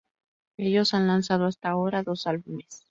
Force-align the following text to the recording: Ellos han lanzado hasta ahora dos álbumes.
Ellos 0.57 0.95
han 0.95 1.05
lanzado 1.05 1.45
hasta 1.45 1.69
ahora 1.69 2.01
dos 2.01 2.25
álbumes. 2.25 2.79